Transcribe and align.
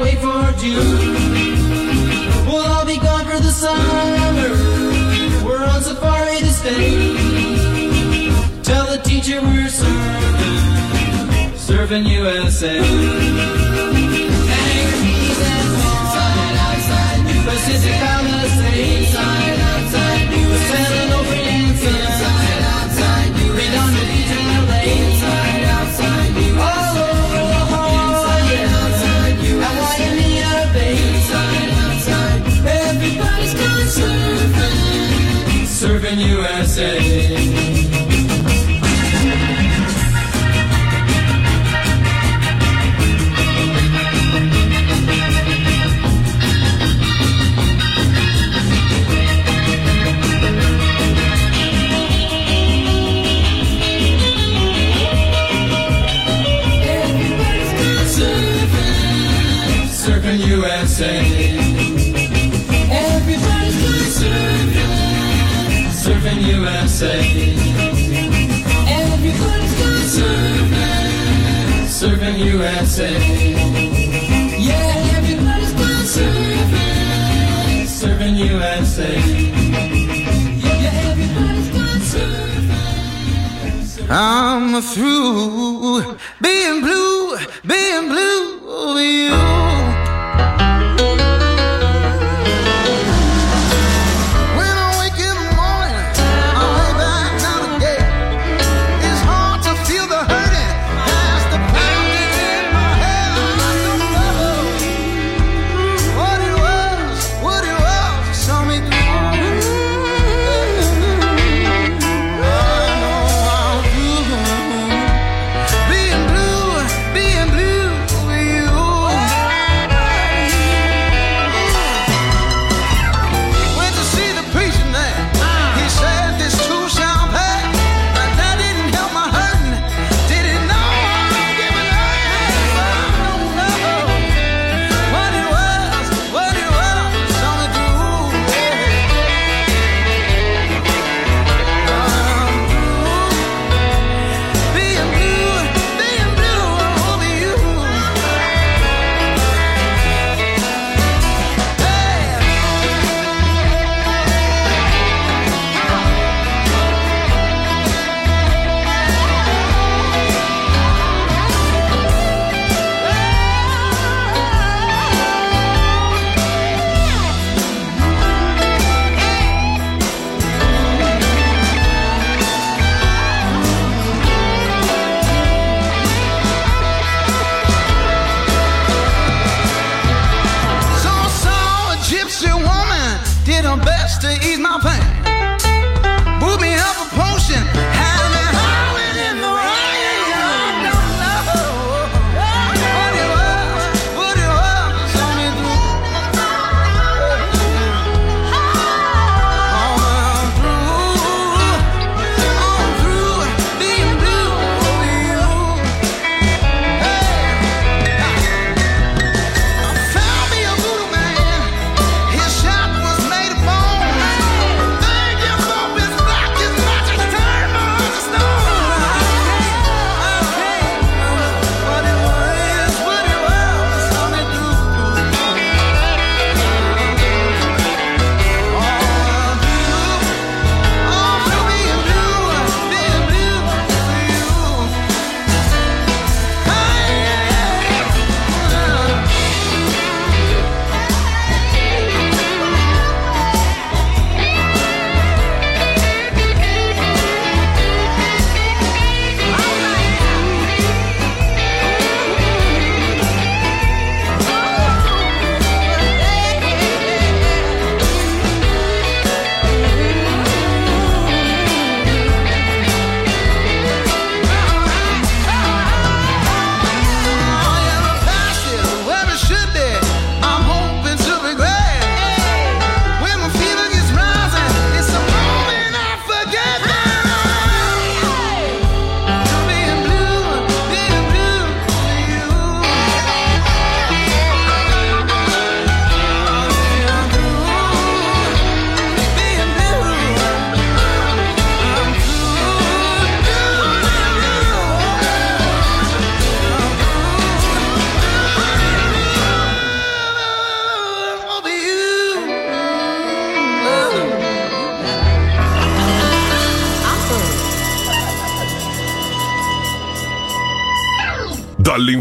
wait 0.00 0.18
for 0.18 0.52
June. 0.58 1.14
We'll 2.46 2.66
all 2.66 2.84
be 2.86 2.98
gone 2.98 3.24
for 3.24 3.38
the 3.38 3.50
summer. 3.50 4.50
We're 5.44 5.64
on 5.64 5.82
safari 5.82 6.38
to 6.38 6.52
stay. 6.52 7.16
Tell 8.62 8.86
the 8.86 8.98
teacher 9.02 9.40
we're 9.40 9.68
serving, 9.68 11.56
serving 11.56 12.06
USA. 12.06 12.78
Hang 12.78 14.04
me 15.02 15.16
that 15.42 15.66
outside, 15.88 16.56
outside, 16.68 17.20
Pacific 17.44 17.96
Palisades. 18.02 19.57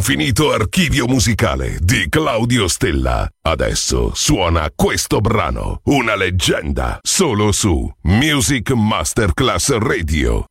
Dall'infinito 0.08 0.54
archivio 0.54 1.06
musicale 1.06 1.78
di 1.82 2.08
Claudio 2.08 2.70
Stella. 2.70 3.28
Adesso 3.42 4.12
suona 4.14 4.72
questo 4.74 5.20
brano, 5.20 5.82
una 5.86 6.16
leggenda, 6.16 6.98
solo 7.02 7.52
su 7.52 7.92
Music 8.04 8.72
Masterclass 8.72 9.78
Radio. 9.80 10.46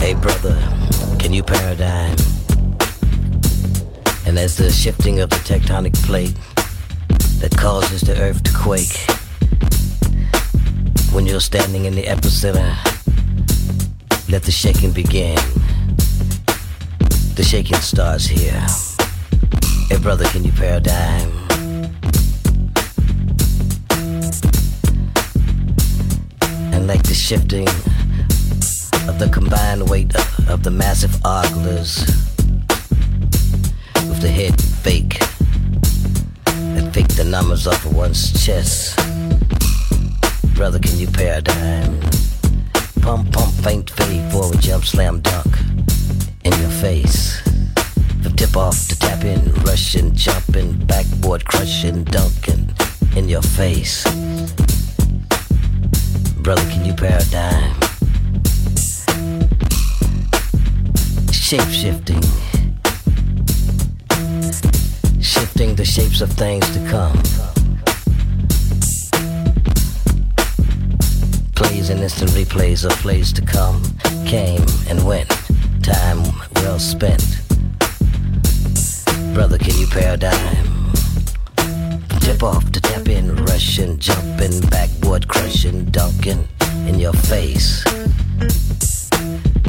Hey 0.00 0.14
brother, 0.14 0.56
can 1.18 1.34
you 1.34 1.44
paradigm? 1.44 2.14
And 4.24 4.38
as 4.38 4.56
the 4.56 4.70
shifting 4.70 5.20
of 5.20 5.28
the 5.28 5.40
tectonic 5.44 5.92
plate 6.06 6.34
that 7.40 7.54
causes 7.54 8.00
the 8.00 8.18
earth 8.18 8.42
to 8.44 8.52
quake, 8.52 8.96
when 11.12 11.26
you're 11.26 11.38
standing 11.38 11.84
in 11.84 11.94
the 11.94 12.04
epicenter, 12.04 12.74
let 14.30 14.42
the 14.42 14.52
shaking 14.52 14.92
begin. 14.92 15.36
The 17.34 17.42
shaking 17.42 17.78
starts 17.78 18.26
here. 18.26 18.64
Hey 19.88 20.00
brother, 20.00 20.24
can 20.26 20.44
you 20.44 20.52
paradigm? 20.52 21.32
And 26.72 26.86
like 26.86 27.02
the 27.02 27.12
shifting 27.12 27.66
of 29.08 29.18
the 29.18 29.28
combined 29.32 29.90
weight 29.90 30.14
of, 30.14 30.48
of 30.48 30.62
the 30.62 30.70
massive 30.70 31.12
oglers 31.24 32.06
with 33.96 34.20
the 34.20 34.30
head 34.30 34.60
fake 34.60 35.18
that 36.76 36.90
fake 36.94 37.08
the 37.16 37.24
numbers 37.24 37.66
off 37.66 37.84
of 37.84 37.96
one's 37.96 38.44
chest. 38.44 38.96
Brother, 40.54 40.78
can 40.78 40.96
you 40.98 41.08
paradigm? 41.08 41.98
Pump, 43.02 43.32
pump, 43.32 43.52
faint, 43.54 43.90
fade, 43.90 44.30
forward, 44.30 44.60
jump, 44.60 44.84
slam, 44.84 45.20
dunk 45.20 45.63
in 46.44 46.52
your 46.60 46.70
face. 46.70 47.40
From 48.22 48.34
tip 48.36 48.56
off 48.56 48.88
to 48.88 48.98
tap 48.98 49.24
in, 49.24 49.52
rushing, 49.62 50.14
jumping, 50.14 50.72
backboard 50.86 51.44
crushing, 51.44 52.04
dunking 52.04 52.70
in 53.16 53.28
your 53.28 53.42
face. 53.42 54.04
Brother, 56.42 56.62
can 56.70 56.84
you 56.84 56.94
paradigm? 56.94 57.74
Shape 61.32 61.68
shifting. 61.68 62.22
Shifting 65.20 65.74
the 65.74 65.84
shapes 65.84 66.20
of 66.20 66.30
things 66.30 66.68
to 66.74 66.80
come. 66.88 67.16
Plays 71.54 71.90
and 71.90 72.00
instant 72.00 72.30
replays 72.32 72.84
of 72.84 72.92
plays 72.98 73.32
to 73.32 73.42
come 73.42 73.82
came 74.26 74.64
and 74.88 75.04
went. 75.06 75.43
Time 75.84 76.22
well 76.54 76.78
spent. 76.78 77.42
Brother, 79.34 79.58
can 79.58 79.76
you 79.76 79.86
paradigm? 79.86 80.90
Tip 82.20 82.42
off 82.42 82.72
to 82.72 82.80
tap 82.80 83.06
in, 83.08 83.36
rushing, 83.44 83.98
jumping, 83.98 84.62
backboard 84.70 85.28
crushing, 85.28 85.84
dunking 85.90 86.48
in 86.88 86.98
your 86.98 87.12
face. 87.12 87.84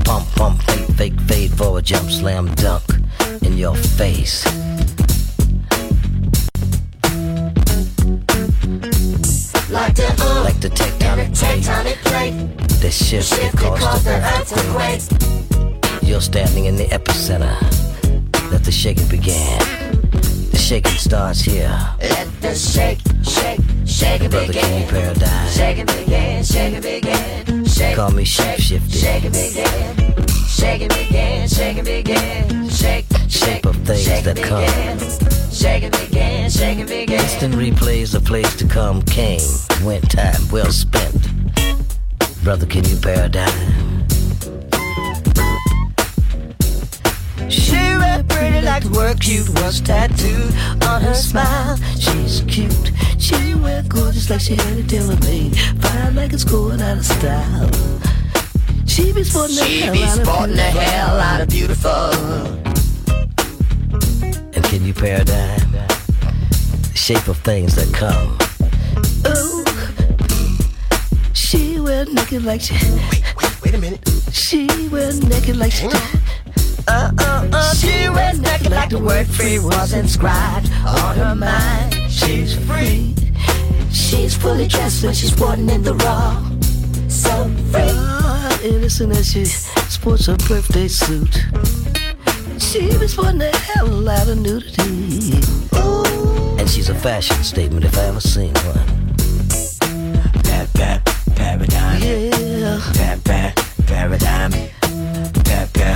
Pump, 0.05 0.25
pump, 0.37 0.63
fake, 0.63 0.89
fake, 0.91 1.19
fade, 1.27 1.51
forward, 1.51 1.83
jump, 1.83 2.09
slam, 2.09 2.47
dunk 2.55 2.85
in 3.41 3.57
your 3.57 3.75
face. 3.75 4.45
Like 9.69 9.95
the 9.95 10.15
uh, 10.17 10.43
Like 10.45 10.61
the 10.61 10.69
tectonic 10.69 11.35
plate 11.35 11.61
tectonic 11.61 11.97
plate, 12.05 12.57
that 12.79 12.93
shifts 12.93 13.31
the 13.31 13.35
shift 13.35 13.57
cost 13.57 13.81
because 13.81 13.97
of 13.97 14.03
the 14.05 14.15
earth 14.15 14.49
to 14.53 14.69
earth 14.69 15.09
quake. 15.09 15.34
You're 16.05 16.21
standing 16.21 16.65
in 16.65 16.75
the 16.75 16.85
epicenter. 16.85 17.55
Let 18.51 18.63
the 18.63 18.71
shaking 18.71 19.07
begin. 19.07 19.59
The 20.51 20.57
shaking 20.57 20.93
starts 20.97 21.41
here. 21.41 21.69
Let 21.99 22.41
the 22.41 22.55
shake, 22.55 22.99
shake, 23.23 23.59
shake 23.85 24.21
it 24.21 24.31
Brother, 24.31 24.53
can 24.53 24.79
you 24.81 24.85
begin. 24.85 25.03
paradigm? 25.03 25.49
Shake 25.49 25.77
it 25.79 25.87
begin, 25.87 26.43
shake 26.43 26.73
it 26.75 26.83
begin. 26.83 27.65
Shake, 27.65 27.95
Call 27.95 28.11
me 28.11 28.23
shape 28.23 28.59
shifting. 28.59 28.89
shake 28.91 29.23
it 29.25 29.33
begin. 29.33 30.15
Shake 30.47 30.81
it 30.83 30.89
begin, 30.95 31.47
shake 31.47 31.77
it 31.77 31.85
begin. 31.85 32.69
Shake, 32.69 33.05
Shape 33.27 33.65
of 33.65 33.75
things 33.77 34.03
shake 34.05 34.23
that 34.25 34.37
come. 34.37 34.63
Shake 35.51 35.83
it 35.83 35.91
begin, 35.99 36.49
shake 36.49 36.77
it 36.79 36.87
begin. 36.87 37.19
Instant 37.19 37.55
replays 37.55 38.13
of 38.15 38.23
plays 38.23 38.55
to 38.57 38.67
come 38.67 39.01
came. 39.01 39.41
Went 39.83 40.09
time 40.09 40.47
well 40.51 40.71
spent. 40.71 41.15
Brother, 42.43 42.65
can 42.67 42.85
you 42.85 42.95
paradigm? 42.97 43.84
Read 48.75 48.83
pretty 48.83 48.97
like 48.99 49.17
the 49.17 49.23
cute 49.23 49.49
was 49.61 49.81
tattooed 49.81 50.53
on 50.83 51.01
her 51.01 51.13
smile. 51.13 51.77
She's 51.99 52.41
cute. 52.47 52.91
She 53.19 53.55
wear 53.55 53.83
gorgeous 53.87 54.29
like 54.29 54.41
she 54.41 54.55
had 54.55 54.77
a 54.77 54.83
tailor 54.83 55.17
made. 55.21 55.55
Fine 55.81 56.15
like 56.15 56.33
it's 56.33 56.43
going 56.43 56.81
out 56.81 56.97
of 56.97 57.05
style. 57.05 57.69
She 58.85 59.11
be 59.13 59.23
sporting 59.23 59.55
the 59.55 59.63
She 59.63 59.81
hell 59.81 59.93
be 59.93 60.03
out 60.03 60.19
of 60.19 60.25
sporting 60.25 60.55
the 60.55 60.63
beautiful. 60.63 60.81
hell 60.81 61.19
out 61.19 61.41
of 61.41 61.49
beautiful. 61.49 61.91
And 64.55 64.63
can 64.65 64.85
you 64.85 64.93
paradigm 64.93 65.71
the 65.71 66.91
shape 66.93 67.27
of 67.27 67.37
things 67.39 67.75
that 67.75 67.93
come? 67.93 68.37
Oh, 69.25 69.63
she 71.33 71.79
wear 71.79 72.05
naked 72.05 72.43
like 72.43 72.61
she. 72.61 72.73
Wait, 73.37 73.61
wait 73.63 73.73
a 73.73 73.77
minute. 73.77 74.07
She 74.31 74.67
wear 74.89 75.13
naked 75.13 75.57
like 75.57 75.71
she. 75.71 75.89
Uh, 76.87 77.11
uh, 77.17 77.49
uh, 77.51 77.73
she 77.73 78.09
wears 78.09 78.39
naked 78.39 78.71
like 78.71 78.89
the 78.89 78.99
word 78.99 79.27
free 79.27 79.59
was 79.59 79.93
inscribed 79.93 80.69
on 80.85 81.15
her 81.17 81.35
mind. 81.35 81.93
She's 82.11 82.55
free. 82.67 83.15
She's 83.91 84.35
fully 84.37 84.67
dressed 84.67 85.03
when 85.03 85.13
she's 85.13 85.31
sporting 85.31 85.69
in 85.69 85.81
the 85.81 85.95
raw. 85.95 86.37
So 87.07 87.49
free. 87.71 87.89
Ah, 87.95 88.59
innocent 88.61 89.13
as 89.13 89.31
she 89.31 89.45
sports 89.45 90.27
her 90.27 90.37
birthday 90.47 90.87
suit. 90.87 91.43
She 92.59 92.81
be 92.99 93.07
sporting 93.07 93.39
the 93.39 93.51
hell 93.51 93.87
lot 93.87 94.27
of 94.27 94.37
nudity. 94.37 95.39
And 96.59 96.69
she's 96.69 96.89
a 96.89 96.95
fashion 96.95 97.43
statement 97.43 97.85
if 97.85 97.97
I 97.97 98.05
ever 98.05 98.21
seen 98.21 98.53
one. 98.53 99.13
Pat, 100.43 100.71
pat, 100.73 101.05
paradigm. 101.35 102.01
Yeah. 102.01 102.79
Paradigm. 102.93 102.93
Pat, 102.93 103.23
pat, 103.23 103.71
paradigm. 103.87 104.51
I 105.47 105.94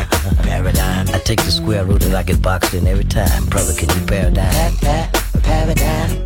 take 1.36 1.46
the 1.46 1.52
square 1.52 1.86
root 1.86 2.04
and 2.06 2.16
I 2.16 2.24
get 2.24 2.42
boxed 2.42 2.74
in 2.74 2.88
every 2.88 3.04
time. 3.04 3.46
Brother, 3.46 3.72
can 3.76 3.88
you 3.88 4.04
paradigm? 4.08 4.76
Pat, 4.78 5.14
pat, 5.14 5.44
paradigm. 5.44 6.26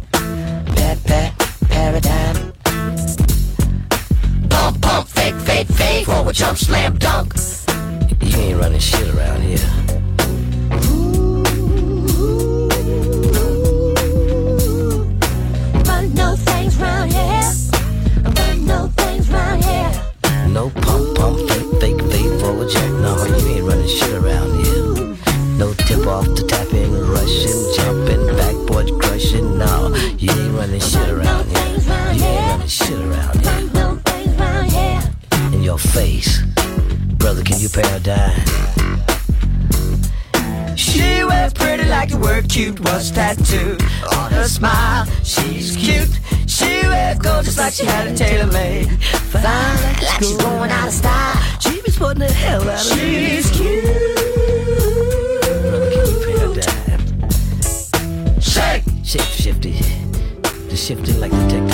Pat, 0.77 1.03
pat, 1.03 1.31
paradigm. 1.67 2.53
Pump, 4.49 4.81
pump, 4.81 5.09
fake, 5.09 5.35
fade, 5.35 5.67
fade. 5.67 6.05
Forward 6.05 6.35
jump, 6.35 6.57
slam, 6.57 6.97
dunk. 6.99 7.33
You 8.21 8.37
ain't 8.37 8.61
running 8.61 8.79
shit 8.79 9.13
around 9.13 9.41
here. 9.41 9.57
Run 15.83 16.13
no 16.13 16.37
things 16.37 16.77
round 16.77 17.11
here. 17.11 17.51
Run 18.37 18.65
no 18.65 18.87
things 18.95 19.29
round 19.29 19.65
here. 19.65 19.91
No 20.47 20.69
pump, 20.69 21.17
pump, 21.17 21.39
fake, 21.49 21.81
fake, 21.81 22.01
fade, 22.09 22.39
forward 22.39 22.69
jack. 22.69 22.89
No, 23.03 23.25
you 23.25 23.47
ain't 23.55 23.65
running 23.65 23.87
shit 23.87 24.13
around 24.13 24.53
here. 24.53 24.62
Tip 25.85 26.07
off 26.07 26.25
to 26.35 26.43
tap 26.47 26.71
in, 26.73 26.91
rushing, 27.07 27.73
jumping, 27.75 28.25
backboard 28.37 28.89
crushing. 29.01 29.57
No, 29.57 29.93
you 30.17 30.31
ain't 30.31 30.53
running 30.55 30.79
shit 30.79 31.09
around 31.09 31.45
here. 31.49 31.67
You 32.13 32.23
ain't 32.23 32.49
running 32.49 32.67
shit 32.67 32.99
around 32.99 33.39
here. 33.41 35.01
In 35.53 35.61
your 35.63 35.77
face, 35.77 36.41
brother, 37.17 37.43
can 37.43 37.59
you 37.59 37.69
paradigm? 37.69 38.39
She 40.75 41.23
wears 41.23 41.53
pretty 41.53 41.85
like 41.85 42.09
the 42.09 42.17
word 42.17 42.49
cute 42.49 42.79
was 42.79 43.11
tattooed 43.11 43.81
on 44.15 44.31
her 44.31 44.47
smile. 44.47 45.05
She's 45.23 45.75
cute. 45.75 46.09
She 46.47 46.87
wears 46.87 47.19
gorgeous 47.19 47.57
like 47.57 47.73
she 47.73 47.85
had 47.85 48.07
a 48.07 48.15
tailor 48.15 48.51
made. 48.51 48.89
Fine 49.31 49.43
like 49.43 49.99
she's 50.19 50.37
going 50.37 50.71
out 50.71 50.87
of 50.87 50.93
style. 50.93 51.59
She 51.59 51.81
be 51.81 51.91
sporting 51.91 52.19
the 52.19 52.31
hell 52.31 52.61
out 52.61 52.79
of 52.79 52.97
She's 52.97 53.49
cute. 53.51 55.02
Shifting 60.83 61.17
like 61.21 61.31
the 61.31 61.37
tectonic 61.37 61.72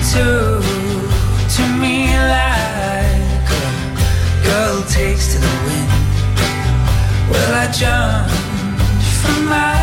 Took 0.00 0.64
to 1.54 1.62
me 1.78 2.08
like 2.08 3.48
a 3.52 4.42
girl 4.42 4.82
takes 4.88 5.32
to 5.32 5.38
the 5.38 5.54
wind, 5.66 5.90
well, 7.30 7.52
I 7.54 7.66
jumped 7.70 8.34
from 9.22 9.44
my 9.46 9.76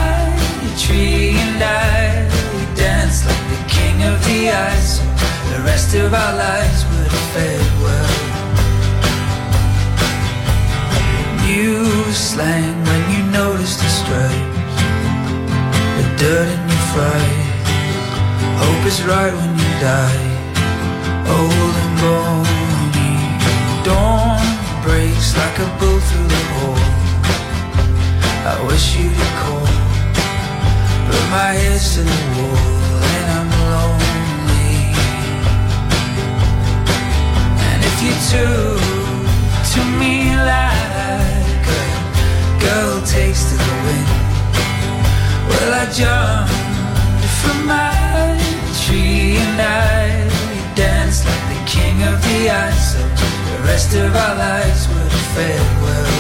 tree 0.76 1.38
and 1.38 1.64
I 1.64 2.28
danced 2.76 3.26
like 3.26 3.46
the 3.54 3.62
king 3.70 4.04
of 4.04 4.18
the 4.26 4.50
ice. 4.50 5.00
The 5.54 5.60
rest 5.64 5.94
of 5.96 6.14
our 6.14 6.34
lives 6.36 6.84
would 6.90 7.08
have 7.08 7.28
fared 7.34 7.74
well. 7.86 8.14
You 11.48 12.12
slang 12.12 12.76
when 12.84 13.04
you 13.14 13.24
noticed 13.32 13.80
the 13.80 13.88
stripes, 13.88 14.76
the 15.98 16.06
dirt 16.18 16.50
in 16.52 16.62
your 16.68 16.84
fries. 16.92 17.46
Hope 18.60 18.86
is 18.86 19.00
right 19.04 19.34
when 19.34 19.47
die, 19.80 20.26
old 21.30 21.76
and 21.84 21.96
bony. 22.02 23.14
Dawn 23.86 24.42
breaks 24.82 25.38
like 25.38 25.58
a 25.60 25.70
bull 25.80 26.00
through 26.00 26.28
the 26.28 26.44
hole. 26.56 26.84
I 28.52 28.56
wish 28.68 28.98
you'd 28.98 29.14
call, 29.42 29.70
but 31.08 31.24
my 31.30 31.52
head's 31.62 31.96
to 31.96 32.02
the 32.02 32.22
wall 32.36 33.04
and 33.18 33.28
I'm 33.38 33.50
lonely. 33.74 34.78
And 37.70 37.80
if 37.90 37.98
you 38.06 38.14
took 38.34 39.30
to 39.74 39.82
me 40.02 40.34
like 40.54 41.68
a 41.70 42.60
girl 42.66 43.02
takes 43.06 43.44
to 43.50 43.56
the 43.56 43.76
wind, 43.86 44.10
well 45.48 45.72
I 45.82 45.86
jumped 45.94 46.54
from 47.42 47.68
my 47.68 47.97
tree 48.88 49.36
and 49.36 49.60
I 49.60 50.74
danced 50.74 51.26
like 51.26 51.46
the 51.52 51.62
king 51.68 52.04
of 52.04 52.16
the 52.24 52.50
ice. 52.50 52.94
So 52.94 53.00
the 53.00 53.60
rest 53.68 53.94
of 53.96 54.16
our 54.16 54.36
lives 54.36 54.88
would 54.88 55.12
have 55.12 56.17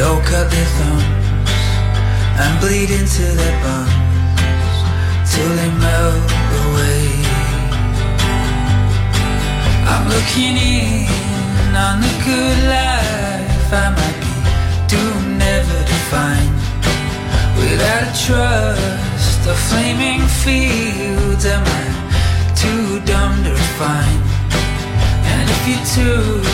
all 0.00 0.20
cut 0.22 0.50
their 0.50 0.70
thumbs 0.76 1.04
and 2.42 2.60
bleed 2.60 2.90
into 2.90 3.22
their 3.40 3.56
bones 3.62 4.78
till 5.30 5.52
they 5.60 5.70
melt 5.84 6.30
away. 6.64 7.06
I'm 9.90 10.04
looking 10.08 10.56
in 10.56 11.76
on 11.76 12.00
the 12.00 12.14
good 12.26 12.58
life 12.76 13.68
I 13.70 13.86
might 13.98 14.18
be 14.24 14.34
doomed 14.90 15.38
never 15.38 15.78
to 15.90 15.98
find. 16.10 16.54
Without 17.60 18.02
a 18.02 18.12
trust, 18.26 19.44
the 19.44 19.54
flaming 19.68 20.22
fields 20.42 21.44
am 21.46 21.62
I 21.62 21.84
too 22.56 23.00
dumb 23.06 23.44
to 23.44 23.50
refine? 23.50 24.22
And 25.30 25.44
if 25.54 25.62
you 25.68 25.78
too 25.94 26.53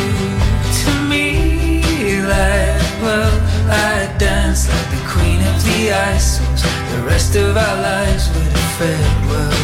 the 5.90 6.38
the 6.92 7.02
rest 7.04 7.34
of 7.34 7.56
our 7.56 7.76
lives 7.82 8.28
would 8.28 8.44
have 8.44 8.78
failed 8.78 9.26
well. 9.26 9.59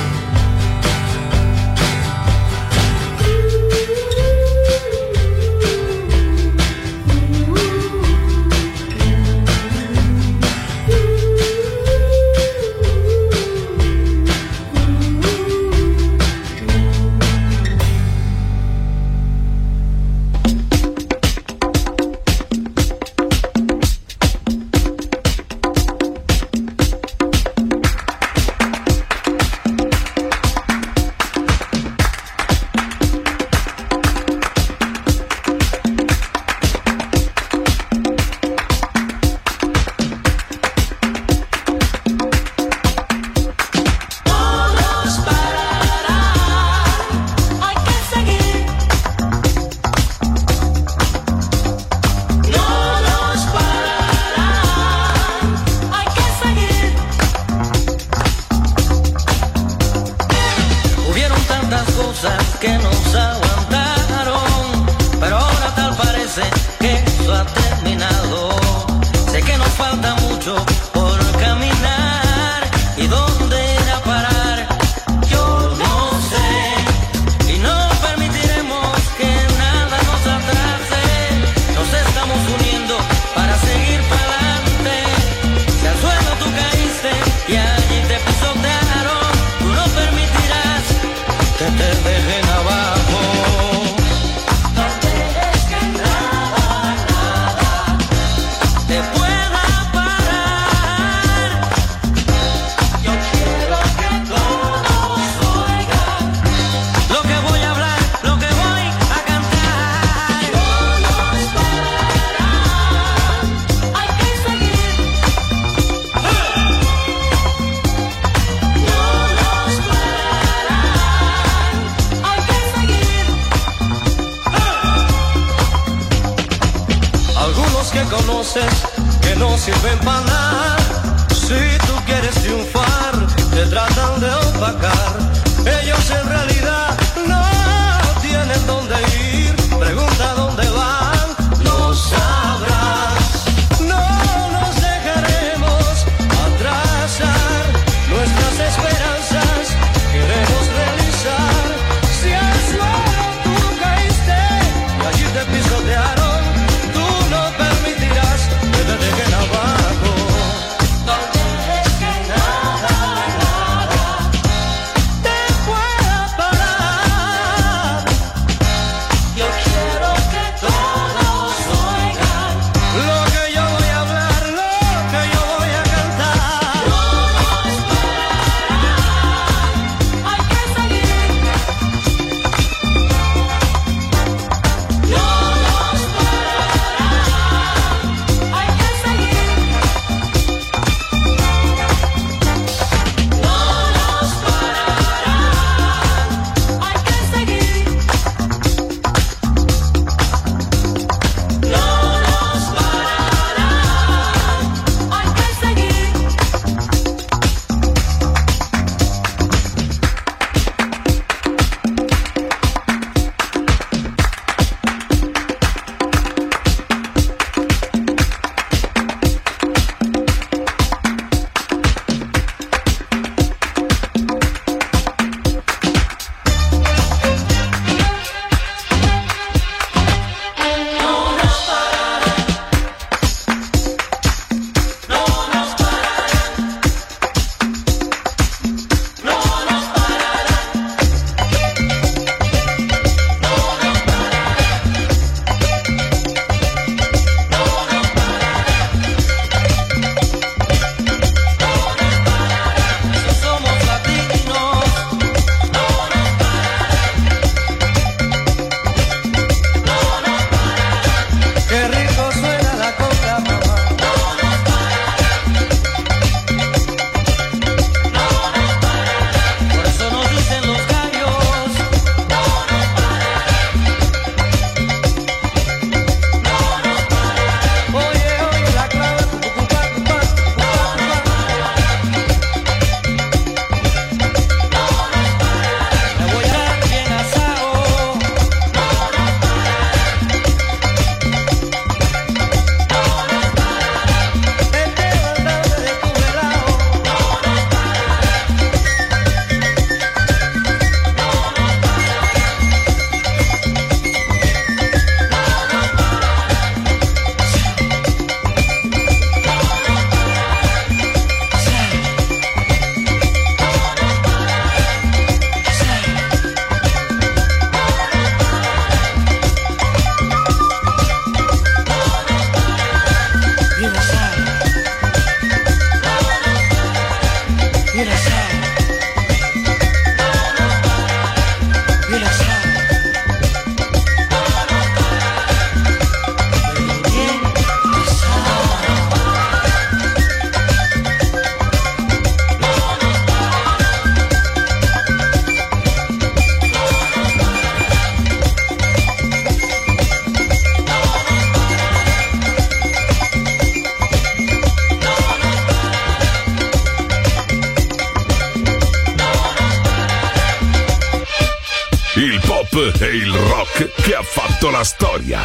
La 364.76 364.84
storia. 364.84 365.40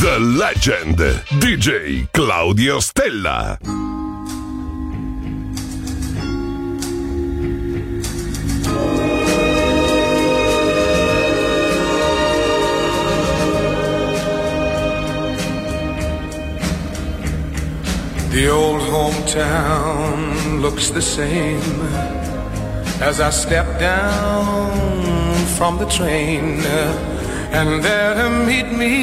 The 0.00 0.18
Legend, 0.18 0.98
DJ 1.38 2.08
Claudio 2.10 2.80
Stella. 2.80 3.56
The 18.30 18.48
old 18.48 18.82
hometown 18.82 20.60
looks 20.60 20.90
the 20.90 21.00
same 21.00 21.60
as 23.00 23.20
I 23.20 23.30
step 23.30 23.78
down 23.78 25.46
from 25.56 25.78
the 25.78 25.86
train. 25.86 27.13
And 27.56 27.84
there 27.84 28.14
to 28.14 28.30
meet 28.30 28.68
me 28.72 28.96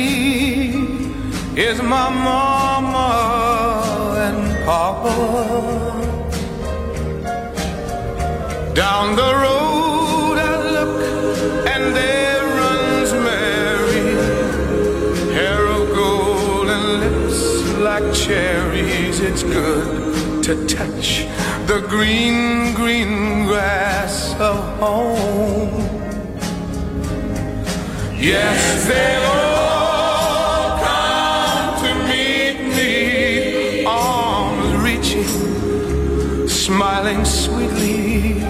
is 1.56 1.82
my 1.82 2.10
mama 2.10 3.10
and 4.28 4.66
papa. 4.66 5.16
Down 8.74 9.16
the 9.16 9.32
road 9.44 10.36
I 10.38 10.56
look 10.76 10.96
and 11.66 11.96
there 11.96 12.44
runs 12.60 13.14
Mary, 13.14 14.10
hair 15.34 15.66
of 15.68 15.96
gold 15.96 16.68
and 16.68 16.86
lips 17.04 17.40
like 17.88 18.14
cherries. 18.14 19.22
It's 19.22 19.44
good 19.44 20.44
to 20.44 20.54
touch 20.68 21.26
the 21.68 21.80
green, 21.88 22.74
green 22.74 23.46
grass 23.46 24.36
of 24.42 24.58
home. 24.78 25.91
Yes, 28.22 28.86
they'll 28.86 29.24
all 29.58 30.78
come 30.78 31.74
to 31.84 31.92
meet 32.08 32.58
me, 32.78 33.84
arms 33.84 34.76
reaching, 34.84 36.48
smiling 36.48 37.26
sweetly. 37.26 38.44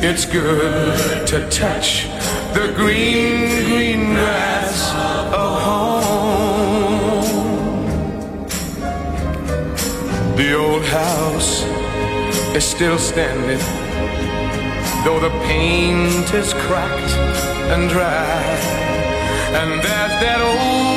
It's 0.00 0.24
good 0.24 1.26
to 1.26 1.46
touch 1.50 2.08
the 2.54 2.72
green, 2.74 3.66
green 3.66 4.14
grass 4.14 4.90
of 5.34 5.60
home. 5.60 7.26
The 10.34 10.54
old 10.56 10.84
house 10.84 11.62
is 12.56 12.64
still 12.64 12.96
standing, 12.96 13.60
though 15.04 15.20
the 15.20 15.28
paint 15.44 16.32
is 16.32 16.54
cracked 16.54 17.37
and 17.70 17.90
dry. 17.90 18.08
And 19.60 19.82
there's 19.82 20.14
that 20.22 20.40
old 20.40 20.87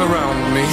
around 0.00 0.54
me 0.54 0.64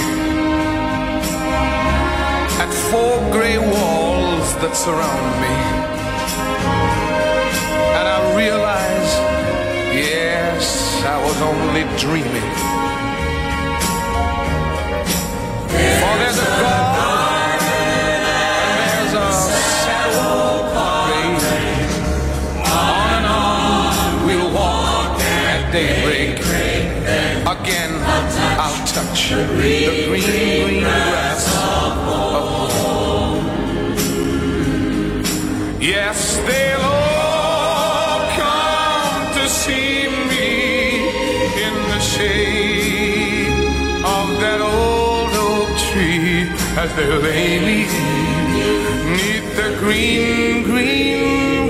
at 2.64 2.72
four 2.90 3.20
gray 3.32 3.58
walls 3.58 4.56
that 4.62 4.74
surround 4.74 5.32
me. 5.44 5.56
And 7.98 8.08
I 8.08 8.20
realize, 8.38 9.12
yes, 9.94 11.04
I 11.04 11.18
was 11.26 11.38
only 11.42 11.84
dreaming. 11.98 12.52
For 16.00 16.14
there's 16.20 16.40
a 16.40 16.50
God 16.62 16.97
I'll 29.30 29.36
touch 29.36 29.48
the 29.48 29.54
green, 29.56 30.10
green 30.10 30.84
grass 30.84 31.48
of 31.48 31.94
home. 32.80 33.46
Yes, 35.82 36.38
they'll 36.38 36.80
all 36.80 38.20
come 38.38 39.34
to 39.34 39.50
see 39.50 40.08
me 40.32 41.10
in 41.66 41.76
the 41.92 42.00
shade 42.00 43.52
of 44.06 44.40
that 44.40 44.62
old 44.62 45.34
oak 45.36 45.78
tree 45.92 46.48
as 46.78 46.90
they 46.96 47.08
lay 47.18 47.60
me 47.60 47.80
neath 49.18 49.50
the 49.58 49.70
green, 49.80 50.64
green 50.64 51.67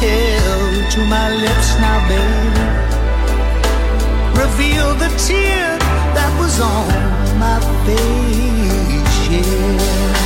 held 0.00 0.90
to 0.92 1.00
my 1.06 1.28
lips 1.34 1.70
now, 1.80 1.98
baby, 2.08 2.64
revealed 4.38 4.98
the 4.98 5.10
tear 5.26 5.78
that 6.14 6.30
was 6.38 6.60
on 6.60 6.88
my 7.38 7.58
face. 7.84 9.18
Yeah. 9.30 10.17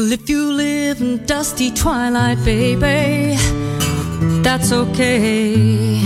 Well, 0.00 0.12
if 0.12 0.30
you 0.30 0.50
live 0.50 1.02
in 1.02 1.26
dusty 1.26 1.70
twilight, 1.70 2.42
baby, 2.42 3.36
that's 4.40 4.72
okay. 4.72 6.00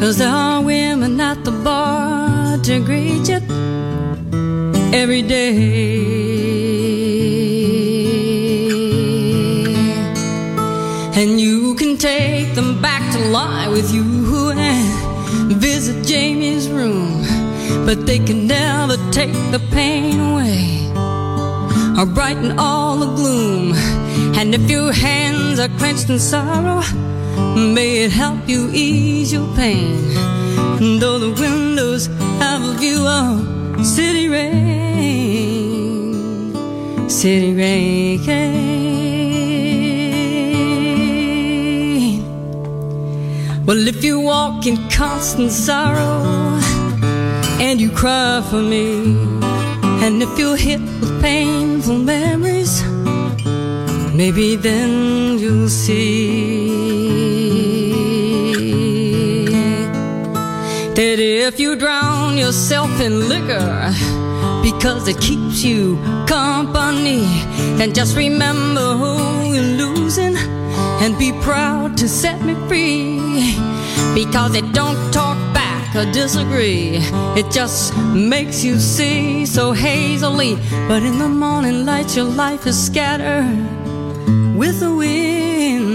Cause 0.00 0.18
there 0.18 0.28
are 0.28 0.60
women 0.60 1.20
at 1.20 1.44
the 1.44 1.52
bar 1.52 2.58
to 2.58 2.80
greet 2.80 3.28
you 3.28 3.40
every 4.92 5.22
day. 5.22 6.02
And 11.14 11.40
you 11.40 11.76
can 11.76 11.96
take 11.98 12.56
them 12.56 12.82
back 12.82 13.04
to 13.12 13.20
lie 13.28 13.68
with 13.68 13.94
you 13.94 14.50
and 14.50 15.52
visit 15.62 16.04
Jamie's 16.04 16.68
room. 16.68 17.22
But 17.86 18.04
they 18.04 18.18
can 18.18 18.48
never 18.48 18.96
take 19.12 19.32
the 19.52 19.60
pain 19.70 20.18
away 20.18 20.71
or 22.02 22.06
brighten 22.06 22.58
all 22.58 22.96
the 22.96 23.06
gloom. 23.14 23.74
And 24.34 24.52
if 24.54 24.68
your 24.68 24.92
hands 24.92 25.60
are 25.60 25.68
clenched 25.78 26.10
in 26.10 26.18
sorrow, 26.18 26.82
may 27.54 28.02
it 28.04 28.10
help 28.10 28.48
you 28.48 28.70
ease 28.72 29.32
your 29.32 29.46
pain. 29.54 30.10
And 30.80 31.00
though 31.00 31.20
the 31.20 31.30
windows 31.40 32.08
have 32.42 32.62
a 32.62 32.74
view 32.74 33.06
of 33.06 33.86
city 33.86 34.28
rain, 34.28 34.58
city 37.08 37.54
rain. 37.54 38.18
Well, 43.64 43.86
if 43.86 44.02
you 44.02 44.18
walk 44.20 44.66
in 44.66 44.76
constant 44.90 45.52
sorrow 45.52 46.58
and 47.60 47.80
you 47.80 47.90
cry 47.90 48.42
for 48.50 48.60
me, 48.60 49.31
and 50.04 50.20
if 50.20 50.36
you're 50.36 50.56
hit 50.56 50.80
with 51.00 51.22
painful 51.22 51.98
memories, 51.98 52.82
maybe 54.12 54.56
then 54.56 55.38
you'll 55.38 55.68
see 55.68 57.12
that 60.96 61.18
if 61.20 61.60
you 61.60 61.76
drown 61.76 62.36
yourself 62.36 62.90
in 63.00 63.28
liquor 63.28 63.92
because 64.62 65.06
it 65.06 65.20
keeps 65.20 65.62
you 65.62 65.96
company, 66.26 67.22
then 67.78 67.94
just 67.94 68.16
remember 68.16 68.94
who 68.94 69.54
you're 69.54 69.76
losing 69.84 70.36
and 71.02 71.16
be 71.16 71.32
proud 71.42 71.96
to 71.96 72.08
set 72.08 72.42
me 72.42 72.54
free. 72.66 73.20
Because 74.14 74.54
it 74.54 74.61
back 75.92 76.06
or 76.06 76.10
disagree. 76.12 76.98
It 77.36 77.50
just 77.50 77.96
makes 78.14 78.62
you 78.64 78.78
see 78.78 79.46
so 79.46 79.72
hazily. 79.72 80.56
But 80.88 81.02
in 81.02 81.18
the 81.18 81.28
morning 81.28 81.84
light, 81.84 82.16
your 82.16 82.24
life 82.24 82.66
is 82.66 82.82
scattered 82.86 83.58
with 84.56 84.80
the 84.80 84.94
wind, 84.94 85.90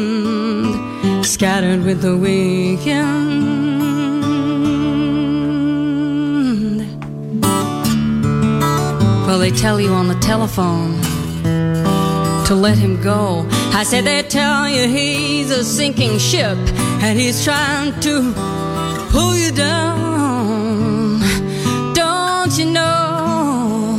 scattered 1.25 1.83
with 1.83 2.01
the 2.01 2.15
weekend. 2.17 3.47
Well, 9.25 9.39
they 9.39 9.51
tell 9.51 9.79
you 9.81 9.93
on 9.93 10.07
the 10.07 10.19
telephone 10.19 11.01
to 12.45 12.55
let 12.55 12.77
him 12.77 13.01
go. 13.01 13.45
I 13.73 13.83
said 13.83 14.05
they 14.05 14.23
tell 14.23 14.69
you 14.69 14.87
he's 14.87 15.51
a 15.51 15.65
sinking 15.65 16.17
ship 16.17 16.57
and 17.03 17.19
he's 17.19 17.43
trying 17.43 17.99
to 18.01 18.46
pull 19.17 19.35
you 19.35 19.51
down. 19.51 21.19
Don't 21.93 22.53
you 22.59 22.67
know? 22.77 23.97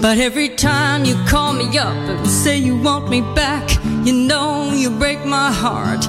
But 0.00 0.18
every 0.18 0.50
time 0.50 1.04
you 1.04 1.16
call 1.26 1.52
me 1.52 1.66
up 1.76 1.96
and 2.12 2.26
say 2.28 2.56
you 2.56 2.76
want 2.76 3.08
me 3.08 3.20
back, 3.34 3.66
you 4.06 4.12
know 4.12 4.72
you 4.72 4.90
break 4.90 5.24
my 5.24 5.50
heart. 5.50 6.02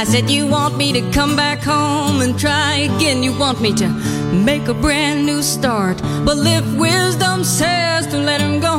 I 0.00 0.02
said 0.02 0.28
you 0.28 0.48
want 0.48 0.76
me 0.76 0.92
to 0.98 1.02
come 1.12 1.36
back 1.36 1.60
home 1.60 2.20
and 2.24 2.36
try 2.36 2.70
again. 2.88 3.22
You 3.22 3.32
want 3.38 3.60
me 3.60 3.72
to 3.82 3.88
make 4.48 4.66
a 4.66 4.74
brand 4.74 5.24
new 5.24 5.40
start. 5.40 5.98
But 6.26 6.38
if 6.56 6.64
wisdom 6.76 7.44
says 7.44 8.08
to 8.08 8.18
let 8.18 8.40
him 8.40 8.58
go, 8.58 8.74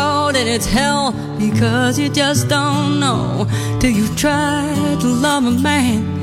oh, 0.00 0.30
then 0.34 0.46
it's 0.46 0.66
hell 0.66 1.12
because 1.38 1.98
you 1.98 2.10
just 2.10 2.48
don't 2.48 3.00
know 3.00 3.46
till 3.80 3.94
you've 3.98 4.16
tried 4.18 5.00
to 5.00 5.06
love 5.06 5.44
a 5.46 5.56
man 5.70 6.18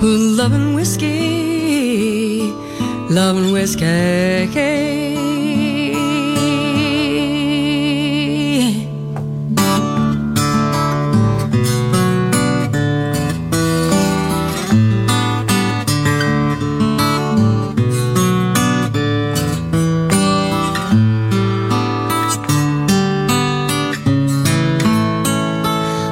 who's 0.00 0.38
loving 0.38 0.72
whiskey, 0.72 1.49
love 3.10 3.36
and 3.36 3.52
whiskey. 3.52 3.84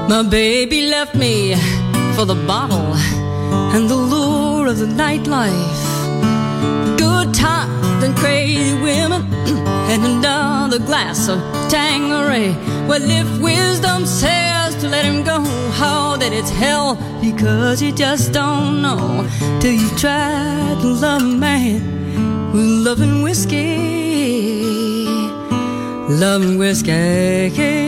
My 0.09 0.29
baby 0.29 0.89
left 0.89 1.15
me 1.15 1.55
for 2.17 2.25
the 2.25 2.35
bottle 2.47 2.93
and 3.73 3.89
the 3.89 3.95
lure 3.95 4.67
of 4.67 4.79
the 4.79 4.87
nightlife 4.87 5.88
and 8.09 8.17
crazy 8.17 8.75
women 8.75 9.23
and 9.91 10.05
another 10.05 10.79
glass 10.79 11.29
of 11.29 11.39
Tanqueray. 11.71 12.55
Well, 12.89 13.03
if 13.03 13.29
wisdom 13.41 14.07
says 14.07 14.75
to 14.77 14.89
let 14.89 15.05
him 15.05 15.25
go, 15.25 15.41
how 15.73 16.17
that 16.17 16.33
it's 16.33 16.51
hell 16.51 16.97
because 17.21 17.83
you 17.83 17.93
just 17.93 18.33
don't 18.33 18.83
know 18.83 19.29
till 19.61 19.73
you 19.73 19.89
try 19.97 20.77
to 20.81 20.89
love 20.89 21.23
a 21.23 21.25
man 21.25 22.53
with 22.53 22.87
loving 22.87 23.23
whiskey, 23.23 24.65
loving 26.09 26.59
whiskey. 26.59 27.88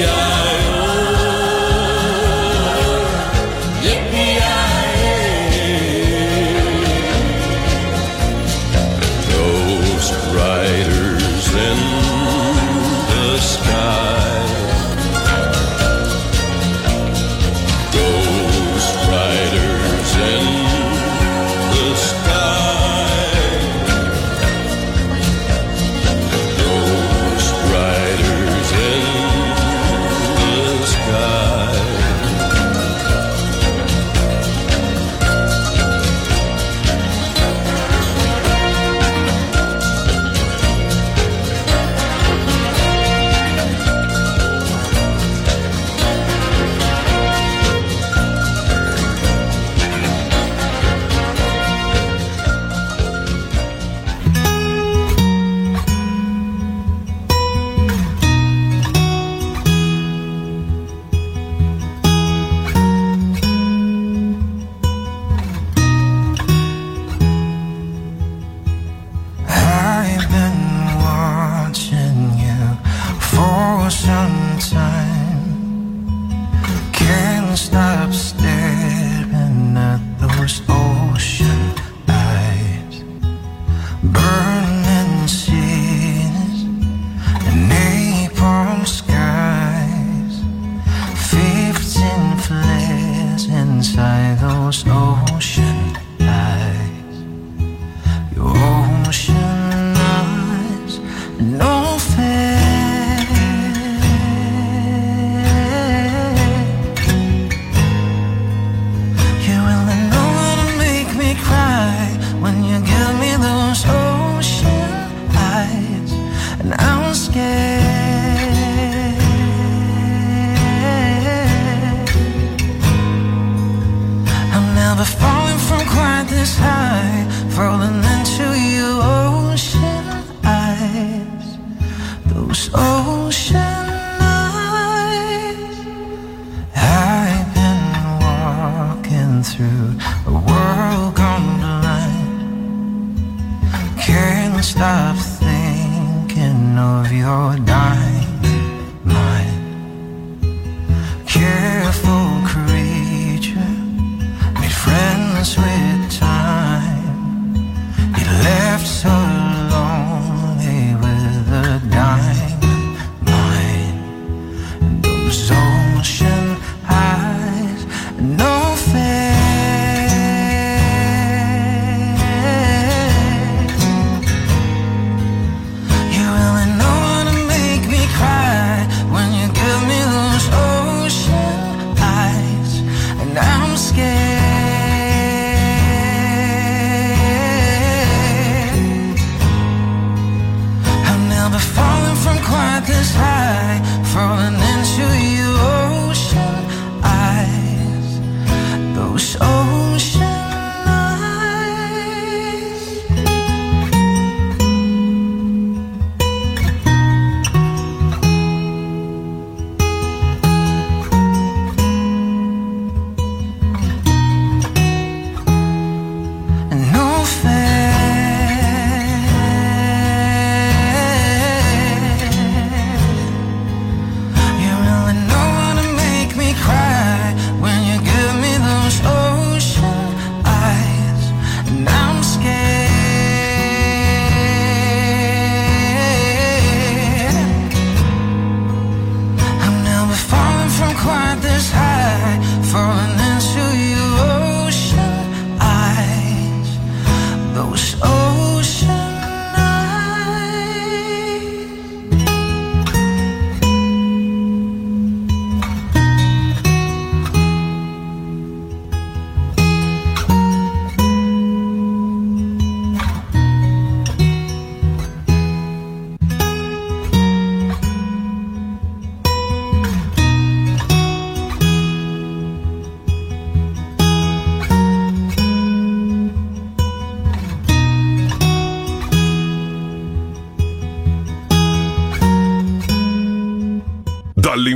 stop 144.81 145.15
thinking 145.15 146.75
of 146.75 147.11
your 147.11 147.55
dying. 147.67 148.10